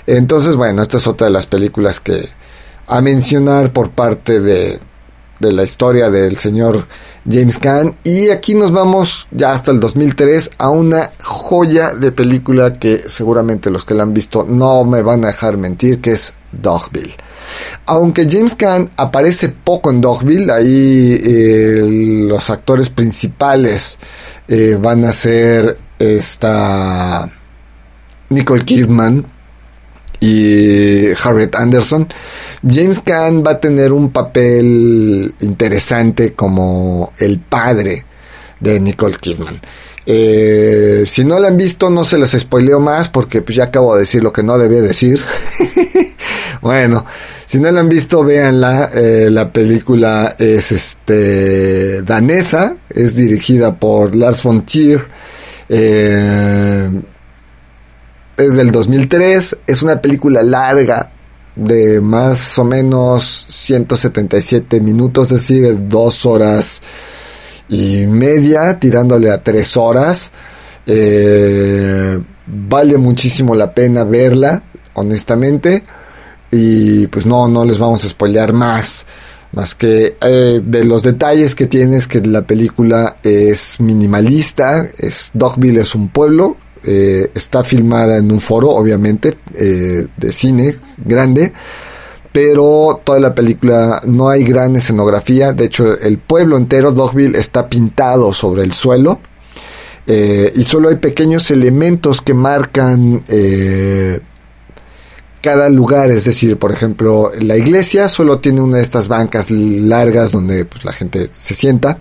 [0.08, 2.28] Entonces, bueno, esta es otra de las películas que
[2.88, 4.80] a mencionar por parte de,
[5.40, 6.88] de la historia del señor
[7.30, 7.96] James Caan.
[8.04, 13.70] Y aquí nos vamos ya hasta el 2003 a una joya de película que seguramente
[13.70, 17.16] los que la han visto no me van a dejar mentir, que es Dogville.
[17.86, 24.00] Aunque James Caan aparece poco en Dogville, ahí eh, los actores principales
[24.48, 27.30] eh, van a ser esta
[28.30, 29.33] Nicole Kidman
[30.24, 32.08] y Harriet Anderson.
[32.66, 38.06] James Caan va a tener un papel interesante como el padre
[38.62, 39.60] de Nicole Kidman.
[40.06, 43.96] Eh, si no la han visto, no se las spoileo más porque pues ya acabo
[43.96, 45.22] de decir lo que no debía decir.
[46.62, 47.06] bueno,
[47.46, 48.92] si no la han visto, véanla.
[48.94, 55.06] Eh, la película es este danesa, es dirigida por Lars von Trier.
[55.68, 56.90] Eh,
[58.38, 61.12] es del 2003, es una película larga
[61.56, 66.82] de más o menos 177 minutos, es decir, dos horas
[67.70, 70.32] y media, tirándole a tres horas.
[70.86, 74.64] Eh, vale muchísimo la pena verla,
[74.94, 75.84] honestamente.
[76.52, 79.06] Y pues no, no les vamos a spoilear más.
[79.54, 85.82] Más que eh, de los detalles que tienes que la película es minimalista, es Dogville
[85.82, 91.54] es un pueblo, eh, está filmada en un foro, obviamente, eh, de cine grande,
[92.32, 97.70] pero toda la película no hay gran escenografía, de hecho el pueblo entero, Dogville, está
[97.70, 99.20] pintado sobre el suelo,
[100.06, 103.24] y solo hay pequeños elementos que marcan
[105.44, 110.32] cada lugar, es decir, por ejemplo, la iglesia solo tiene una de estas bancas largas
[110.32, 112.00] donde pues, la gente se sienta.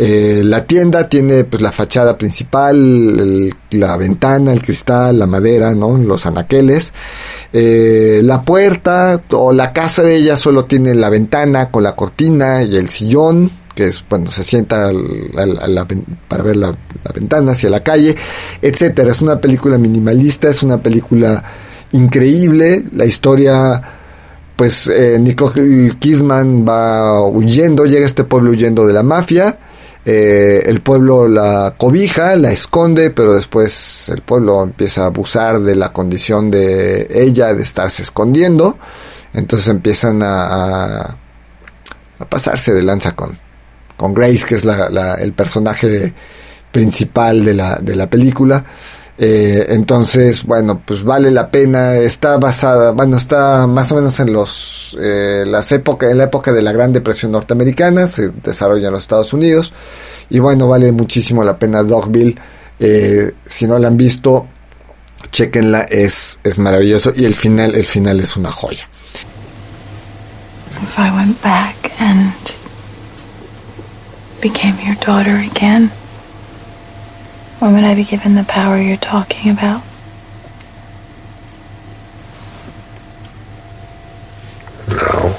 [0.00, 5.98] Eh, la tienda tiene pues la fachada principal, la ventana, el cristal, la madera, ¿no?
[5.98, 6.92] los anaqueles.
[7.52, 12.62] Eh, la puerta o la casa de ella solo tiene la ventana con la cortina
[12.62, 14.88] y el sillón, que es cuando se sienta
[16.28, 18.14] para ver la, la, ventana hacia la calle,
[18.62, 19.10] etcétera.
[19.10, 21.42] Es una película minimalista, es una película
[21.90, 22.84] increíble.
[22.92, 23.82] La historia,
[24.54, 29.58] pues eh, Nicole Kidman va huyendo, llega a este pueblo huyendo de la mafia.
[30.10, 35.76] Eh, el pueblo la cobija, la esconde, pero después el pueblo empieza a abusar de
[35.76, 38.78] la condición de ella de estarse escondiendo.
[39.34, 41.18] Entonces empiezan a,
[42.18, 43.38] a, pasarse de lanza con,
[43.98, 46.14] con Grace, que es la, el personaje
[46.72, 48.64] principal de la, de la película.
[49.20, 51.96] Eh, entonces, bueno, pues vale la pena.
[51.96, 56.52] Está basada, bueno, está más o menos en los eh, las épocas, en la época
[56.52, 59.72] de la Gran Depresión norteamericana, se desarrolla en los Estados Unidos.
[60.30, 62.36] Y bueno, vale muchísimo la pena Dogville.
[62.78, 64.46] Eh, si no la han visto,
[65.32, 67.12] chequenla, es, es maravilloso.
[67.16, 68.88] Y el final, el final es una joya.
[70.80, 72.32] If I went back and
[74.40, 75.90] became your daughter again.
[77.58, 79.82] When would I be given the power you're talking about?
[84.88, 85.36] No.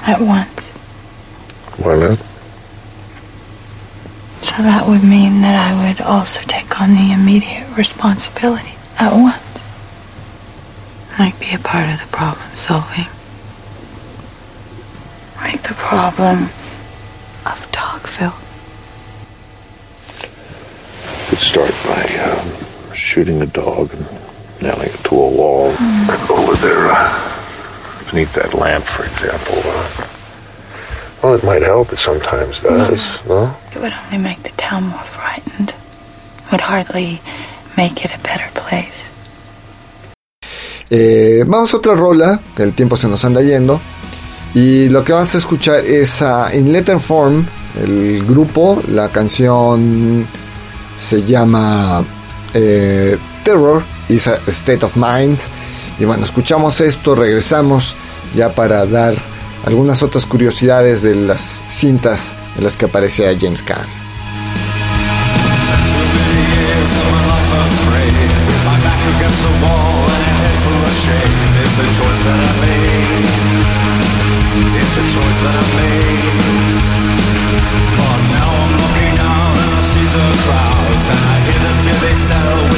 [0.00, 0.72] At once.
[1.76, 2.18] Why not?
[4.40, 9.42] So that would mean that I would also take on the immediate responsibility at once.
[11.18, 13.06] Like be a part of the problem solving.
[15.36, 16.44] Like the problem
[17.44, 18.40] of Dogville.
[21.34, 24.06] Could start by um, shooting a dog and
[24.62, 26.30] nailing it to a wall mm.
[26.30, 27.10] over there uh,
[28.08, 29.58] beneath that lamp, for example.
[29.66, 30.06] Uh,
[31.20, 31.92] well, it might help.
[31.92, 33.46] It sometimes does, no.
[33.46, 33.56] no?
[33.74, 35.70] It would only make the town more frightened.
[35.70, 37.20] It would hardly
[37.76, 39.10] make it a better place.
[40.88, 43.80] Eh, vamos a otra rola, que el tiempo se nos anda yendo.
[44.54, 47.44] Y lo que vas a escuchar es uh, In Letter Form,
[47.76, 50.28] el grupo, la canción
[50.96, 52.04] se llama
[52.54, 55.38] eh, Terror is a State of Mind.
[55.98, 57.94] Y bueno, escuchamos esto, regresamos
[58.34, 59.14] ya para dar
[59.64, 64.04] algunas otras curiosidades de las cintas en las que aparecía James Caan.
[81.06, 81.42] time.
[81.44, 82.73] Hear the they sound.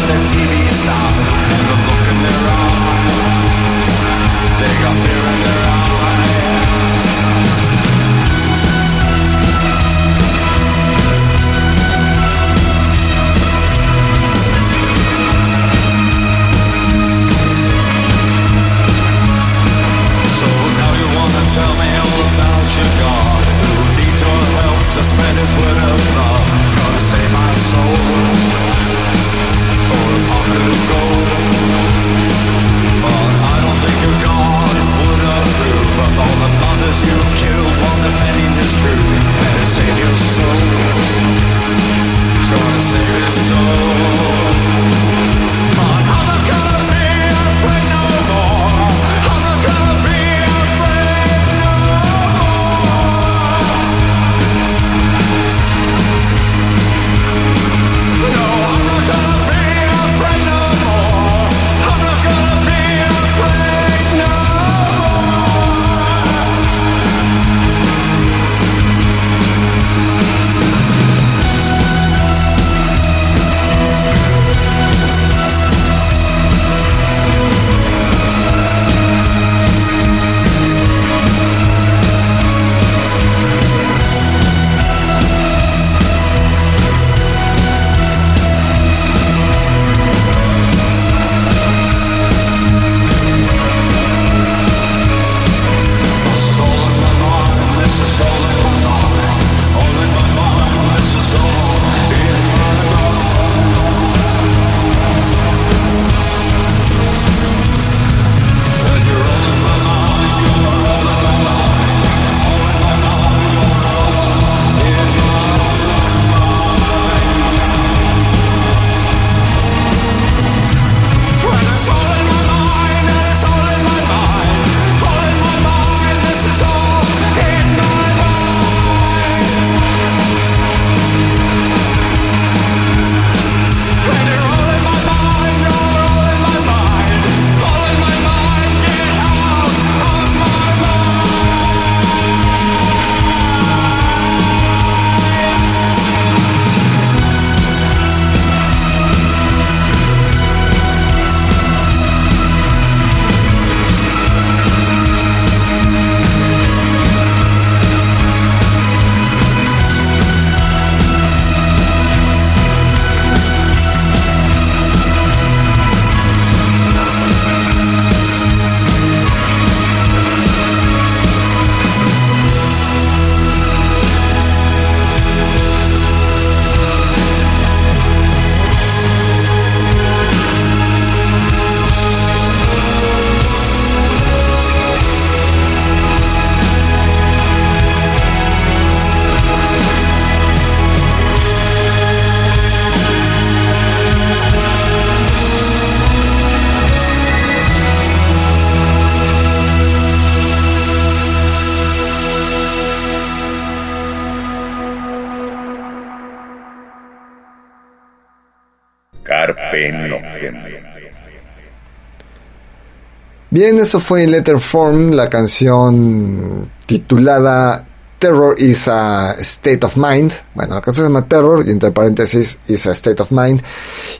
[213.58, 217.86] Bien, eso fue en Letterform, la canción titulada
[218.18, 220.30] Terror is a State of Mind.
[220.54, 223.62] Bueno, la canción se llama Terror y entre paréntesis is a State of Mind.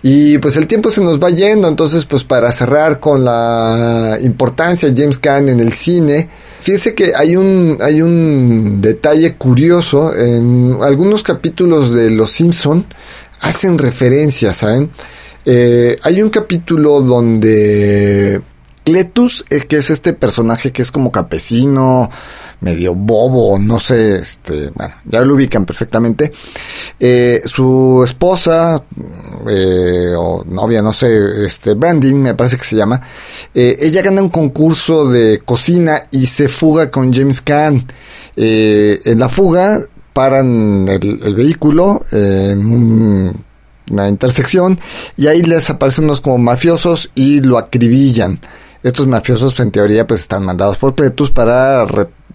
[0.00, 4.90] Y pues el tiempo se nos va yendo, entonces pues para cerrar con la importancia
[4.90, 6.30] de James Caan en el cine,
[6.60, 12.86] fíjese que hay un, hay un detalle curioso en algunos capítulos de Los Simpson
[13.42, 14.90] hacen referencias, ¿saben?
[15.44, 18.40] Eh, hay un capítulo donde
[18.86, 22.08] Cletus, eh, que es este personaje que es como campesino,
[22.60, 26.30] medio bobo, no sé, este, bueno, ya lo ubican perfectamente.
[27.00, 28.80] Eh, su esposa,
[29.48, 33.02] eh, o novia, no sé, este, Brandon, me parece que se llama,
[33.52, 37.84] eh, ella gana un concurso de cocina y se fuga con James Caan.
[38.36, 39.80] en la fuga
[40.12, 43.34] paran el, vehículo en
[43.90, 44.78] una intersección
[45.16, 48.38] y ahí les aparecen unos como mafiosos y lo acribillan.
[48.86, 51.84] Estos mafiosos en teoría pues están mandados por Cletus para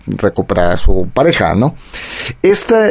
[0.06, 1.76] recuperar a su pareja, ¿no?
[2.42, 2.90] Esta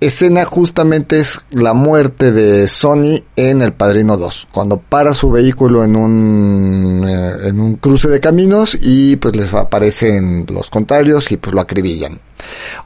[0.00, 5.84] escena justamente es la muerte de Sony en El Padrino 2, cuando para su vehículo
[5.84, 11.36] en un, eh, en un cruce de caminos y pues les aparecen los contrarios y
[11.36, 12.18] pues lo acribillan.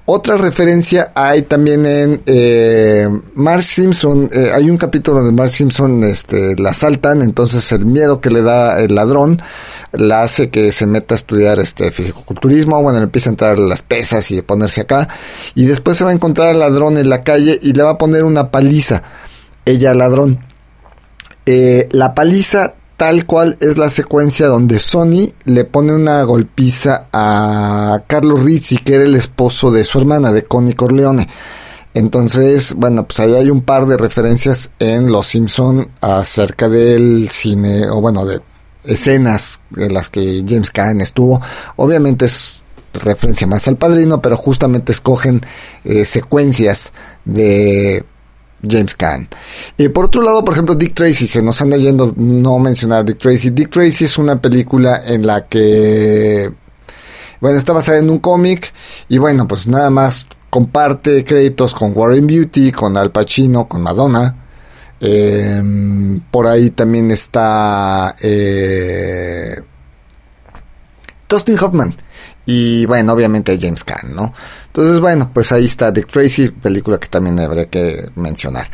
[0.04, 3.08] Otra referencia hay también en eh,
[3.60, 8.30] Simpson, eh, hay un capítulo donde Mark Simpson este, la asaltan, entonces el miedo que
[8.30, 9.42] le da el ladrón
[9.92, 14.30] la hace que se meta a estudiar este fisicoculturismo, bueno, empieza a entrar las pesas
[14.30, 15.08] y ponerse acá,
[15.54, 17.98] y después se va a encontrar al ladrón en la calle y le va a
[17.98, 19.02] poner una paliza,
[19.64, 20.38] ella ladrón.
[21.44, 28.02] Eh, la paliza tal cual es la secuencia donde Sony le pone una golpiza a
[28.08, 31.28] Carlos Rizzi, que era el esposo de su hermana, de Connie Corleone.
[31.94, 37.88] Entonces, bueno, pues ahí hay un par de referencias en Los Simpson acerca del cine,
[37.88, 38.40] o bueno, de
[38.82, 41.40] escenas en las que James Caan estuvo.
[41.76, 45.40] Obviamente es referencia más al padrino, pero justamente escogen
[45.84, 46.92] eh, secuencias
[47.24, 48.04] de
[48.62, 49.28] James Caan.
[49.76, 53.18] Y por otro lado, por ejemplo, Dick Tracy, se nos anda yendo no mencionar Dick
[53.18, 53.50] Tracy.
[53.50, 56.52] Dick Tracy es una película en la que,
[57.40, 58.72] bueno, está basada en un cómic
[59.08, 64.44] y bueno, pues nada más comparte créditos con Warren Beauty, con Al Pacino, con Madonna.
[65.00, 65.62] Eh,
[66.30, 69.60] por ahí también está eh,
[71.28, 71.94] Dustin Hoffman.
[72.50, 74.32] Y bueno, obviamente James Caan, ¿no?
[74.68, 78.66] Entonces, bueno, pues ahí está Dick Tracy, película que también habría que mencionar.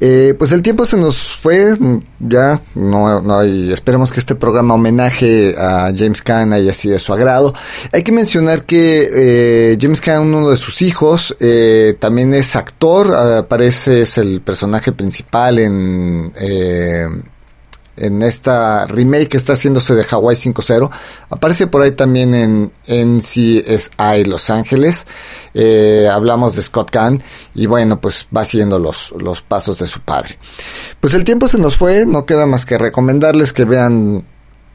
[0.00, 1.76] Eh, pues el tiempo se nos fue,
[2.18, 7.12] ya, no, no esperemos que este programa homenaje a James Caan haya sido de su
[7.12, 7.54] agrado.
[7.92, 13.14] Hay que mencionar que eh, James Caan, uno de sus hijos, eh, también es actor,
[13.14, 16.32] aparece, es el personaje principal en
[18.00, 20.90] en esta remake que está haciéndose de Hawaii 5.0.
[21.28, 25.06] Aparece por ahí también en NCSI Los Ángeles.
[25.54, 27.22] Eh, hablamos de Scott Kahn
[27.54, 30.38] y bueno, pues va siguiendo los, los pasos de su padre.
[31.00, 34.24] Pues el tiempo se nos fue, no queda más que recomendarles que vean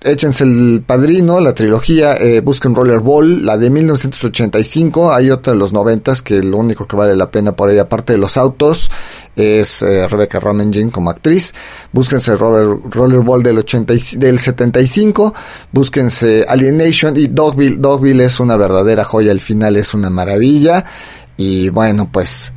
[0.05, 5.73] échense el padrino, la trilogía, eh, busquen Rollerball, la de 1985, hay otra de los
[5.73, 8.91] 90 que lo único que vale la pena por ahí, aparte de los autos,
[9.35, 11.53] es eh, Rebecca Romijn como actriz,
[11.91, 15.33] búsquense Roller, Rollerball del, 80, del 75,
[15.71, 20.85] búsquense Alienation y Dogville, Dogville es una verdadera joya, el final es una maravilla,
[21.37, 22.53] y bueno, pues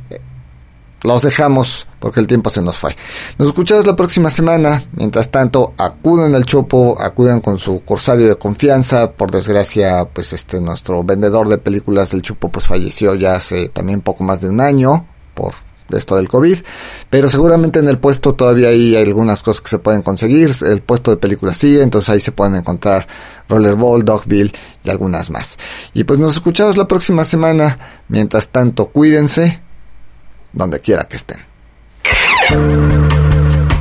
[1.03, 2.95] los dejamos porque el tiempo se nos fue.
[3.37, 4.81] Nos escuchamos la próxima semana.
[4.93, 9.11] Mientras tanto, acuden al Chopo, acuden con su corsario de confianza.
[9.11, 14.01] Por desgracia, pues este nuestro vendedor de películas del Chopo pues falleció ya hace también
[14.01, 15.53] poco más de un año por
[15.97, 16.57] esto del COVID,
[17.09, 21.11] pero seguramente en el puesto todavía hay algunas cosas que se pueden conseguir, el puesto
[21.11, 23.07] de películas sigue, entonces ahí se pueden encontrar
[23.47, 24.51] Rollerball, Dogville
[24.83, 25.57] y algunas más.
[25.93, 27.77] Y pues nos escuchamos la próxima semana,
[28.07, 29.61] mientras tanto cuídense,
[30.53, 31.39] donde quiera que estén.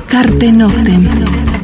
[0.08, 1.57] Carpe Noctem.